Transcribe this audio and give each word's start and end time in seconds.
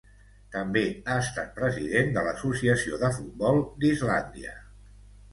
També 0.53 0.81
ha 0.93 1.17
estat 1.23 1.51
president 1.59 2.09
de 2.15 2.23
l'Associació 2.27 2.99
de 3.03 3.11
Futbol 3.17 3.61
d'Islàndia. 3.83 4.55